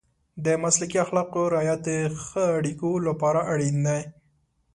د 0.45 0.47
مسلکي 0.63 0.97
اخلاقو 1.05 1.41
رعایت 1.53 1.79
د 1.85 1.89
ښه 2.25 2.43
اړیکو 2.57 2.89
لپاره 3.07 3.39
اړین 3.51 3.77
دی. 3.87 4.01